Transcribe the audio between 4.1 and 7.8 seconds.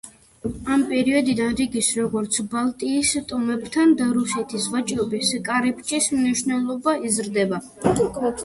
რუსეთთან ვაჭრობის კარიბჭის მნიშვნელობა იზრდება.